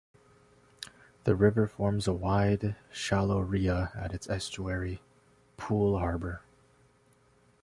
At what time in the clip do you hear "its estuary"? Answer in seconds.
4.15-4.99